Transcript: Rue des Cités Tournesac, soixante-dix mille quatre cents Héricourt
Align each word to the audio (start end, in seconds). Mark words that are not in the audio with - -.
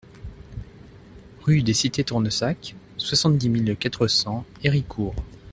Rue 1.43 1.61
des 1.61 1.75
Cités 1.75 2.03
Tournesac, 2.03 2.73
soixante-dix 2.97 3.49
mille 3.49 3.77
quatre 3.77 4.07
cents 4.07 4.45
Héricourt 4.63 5.13